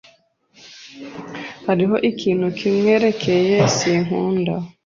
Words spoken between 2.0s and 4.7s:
ikintu kimwerekeye sinkunda.